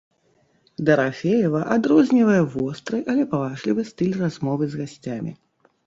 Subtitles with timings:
[0.89, 5.41] Дарафеева адрознівае востры, але паважлівы стыль размовы з гасцямі.